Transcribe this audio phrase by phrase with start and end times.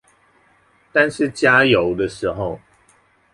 [0.91, 2.59] 但是加油的時候